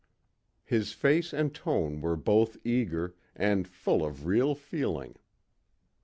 His 0.63 0.93
face 0.93 1.31
and 1.31 1.53
tone 1.53 2.01
were 2.01 2.15
both 2.15 2.57
eager, 2.65 3.13
and 3.35 3.67
full 3.67 4.03
of 4.03 4.25
real 4.25 4.55
feeling. 4.55 5.15